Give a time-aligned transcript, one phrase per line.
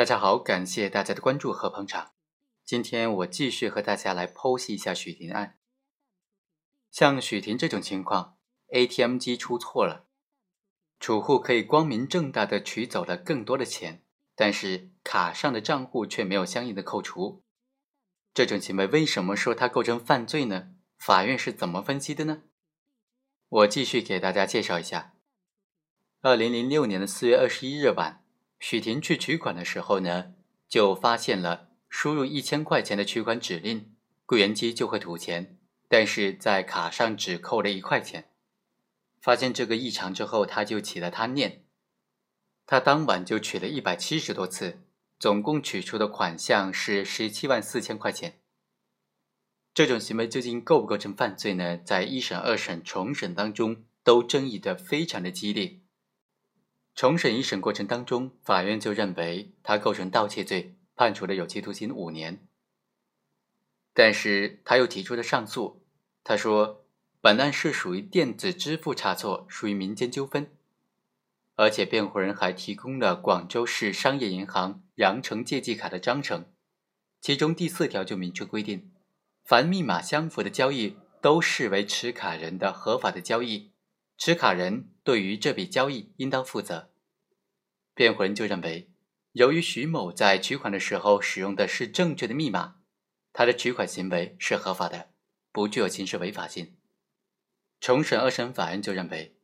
[0.00, 2.12] 大家好，感谢大家的关注和捧场。
[2.64, 5.58] 今天我继续和大家来剖析一下许婷案。
[6.90, 8.38] 像许婷这种情况
[8.68, 10.06] ，ATM 机出错了，
[10.98, 14.02] 储户可以光明正大的取走了更多的钱，
[14.34, 17.42] 但是卡上的账户却没有相应的扣除。
[18.32, 20.70] 这种行为为什么说它构成犯罪呢？
[20.96, 22.44] 法院是怎么分析的呢？
[23.50, 25.12] 我继续给大家介绍一下。
[26.22, 28.19] 二零零六年的四月二十一日晚，
[28.60, 30.34] 许婷去取款的时候呢，
[30.68, 33.92] 就发现了输入一千块钱的取款指令，
[34.26, 35.58] 柜员机就会吐钱，
[35.88, 38.30] 但是在卡上只扣了一块钱。
[39.20, 41.64] 发现这个异常之后，他就起了贪念，
[42.66, 44.82] 他当晚就取了一百七十多次。
[45.18, 48.40] 总共取出的款项是十七万四千块钱。
[49.74, 51.76] 这种行为究竟构不构成犯罪呢？
[51.76, 55.80] 在一审、二审、重审当中都争议的非常的激烈。
[56.94, 62.46] 重审一审过程当中，法院就认为他构成盗窃罪，判处了有期徒刑五年。
[63.94, 65.82] 但是他又提出了上诉，
[66.22, 66.84] 他说
[67.20, 70.50] 本案是属于电子支付差错，属于民间纠纷。
[71.56, 76.46] 而且辩护人还提供了广州市商业银行羊城借记卡的章程，
[77.20, 78.90] 其中第四条就明确规定，
[79.44, 83.72] 凡密码相符的交易都视为持卡人的合法的交易，
[84.22, 86.90] 持卡人对于这笔交易应当负责。
[87.94, 88.90] 辩护人就认为，
[89.32, 92.76] 由于徐某在取款的时候使用的是正确的密码，
[93.32, 95.08] 他的取款行为是合法的，
[95.50, 96.76] 不具有刑事违法性。
[97.80, 99.38] 重审二审法院就认为。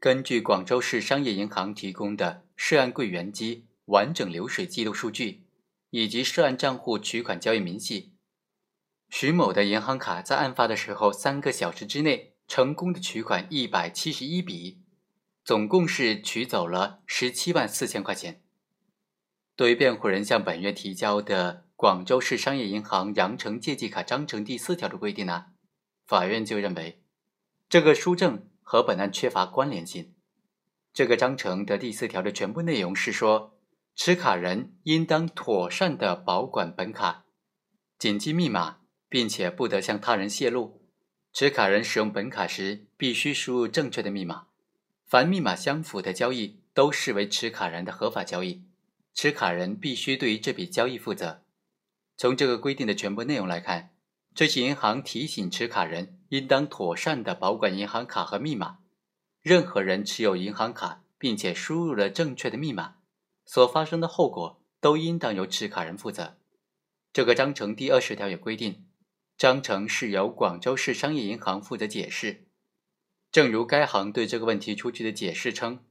[0.00, 5.44] 根据广州市商业银行提供的涉案柜员机完整流水记录数据，
[5.90, 8.14] 以及涉案账户取款交易明细，
[9.10, 14.82] 徐某的银行卡在案发的时候三个小时之内成功的取款一百七十一笔，
[15.42, 18.42] 总共是取走了十七万四千块钱。
[19.56, 25.46] 对于辩护人向本院提交的广州市商业银行羊城借记卡章程第四条的规定呢，
[26.04, 27.02] 法院就认为
[27.70, 28.46] 这个书证。
[28.60, 30.14] 和本案缺乏关联性。
[30.92, 33.58] 这个章程的第四条的全部内容是说，
[33.94, 37.24] 持卡人应当妥善的保管本卡，
[37.98, 40.81] 谨记密码，并且不得向他人泄露。
[41.32, 44.46] 持卡人使用本卡时，必须输入正确的密码。
[45.06, 48.62] 凡密码相符的交易都视为持卡人的合法交易，
[49.14, 51.42] 持卡人必须对于这笔交易负责。
[52.16, 53.90] 从这个规定的全部内容来看。
[54.34, 58.78] 这些银行提醒持卡人应当妥善的保管银行卡和密码。
[59.42, 62.94] 任何人持有银行卡并且输入了正确的密码，
[63.44, 66.38] 所发生的后果都应当由持卡人负责。
[67.12, 68.86] 这个章程第二十条也规定，
[69.42, 72.46] 章程是由广州市商业银行负责解释。
[73.32, 75.84] 正如该行对这个问题出具的解释称，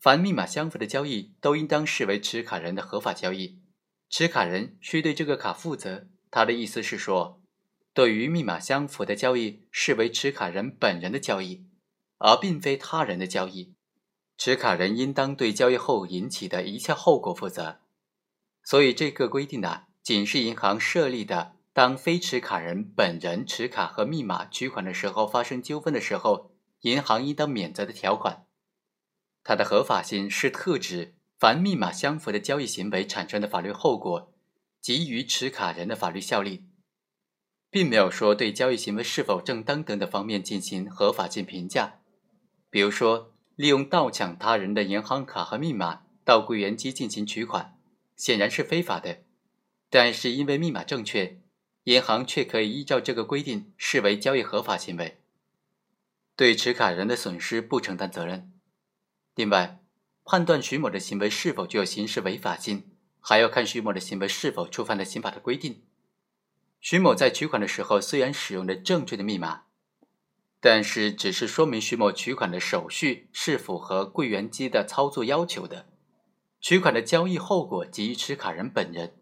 [0.00, 3.60] 凡密码相符的交易都应当视为持卡人的合法交易，
[4.10, 6.08] 持卡人需对这个卡负责。
[6.32, 7.40] 他的意思是说。
[7.92, 11.64] 对于密码相符的交易，视为持卡人本人的交易，
[12.18, 13.76] 而并非他人的交易。
[14.36, 17.78] 持卡人应当对交易后引起的一切后果负责。
[18.64, 26.52] 所以，这个规定呢，仅是银行设立的，当非持卡人本人持卡和密码取款的时候发生纠纷的时候，
[26.82, 28.46] 银行应当免责的条款。
[29.42, 34.32] 它的合法性是特指凡密码相符的交易行为产生的法律后果，
[34.80, 36.64] 给予持卡人的法律效力。
[37.70, 41.98] 并没有说对交易行为是否正当等等方面进行合法性评价，
[42.70, 47.76] 比如说利用盗抢他人的银行卡和密码到柜员机进行取款，
[48.16, 49.24] 显然是非法的。
[49.90, 51.40] 但是因为密码正确，
[51.84, 55.18] 银行却可以依照这个规定视为交易合法行为，
[56.34, 58.52] 对持卡人的损失不承担责任。
[59.34, 59.80] 另外，
[60.24, 62.90] 判断徐某的行为是否具有刑事违法性，
[63.20, 65.82] 还要看徐某的行为是否触犯了刑法的规定。
[66.80, 69.64] 徐某在取款的时候虽然使用了正确的密码，
[70.60, 75.86] 但是只是说明徐某取款的手续是符合柜员机的操作要求的。
[76.62, 79.14] 取款的交易后果给予持卡人本人，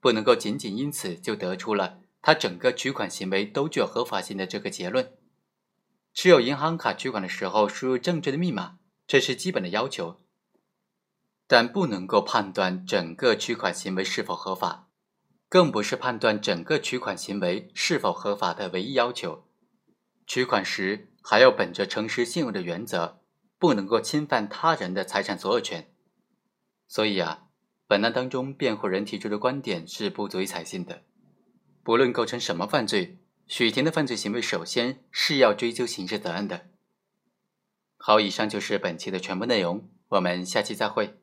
[0.00, 5.12] 不能够仅仅因此就得出了他整个取款行为都具有合法性的这个结论。
[6.12, 10.20] 持有银行卡取款的时候输入正确的密码，这是基本的要求，
[11.46, 14.84] 但不能够判断整个取款行为是否合法。
[15.48, 19.46] 更不是判断整个取款行为是否合法的唯一要求。
[20.26, 23.20] 取款时还要本着诚实信用的原则，
[23.56, 25.94] 不能够侵犯他人的财产所有权。
[26.88, 27.44] 所以啊，
[27.86, 31.04] 本案当中辩护人提出的观点是不足以采信的。
[31.86, 33.16] 不论构成什么犯罪，
[33.46, 36.66] 许婷的犯罪行为首先是要追究刑事责任的。
[37.96, 41.20] 好，以上就是本期的全部内容，我们下期再会。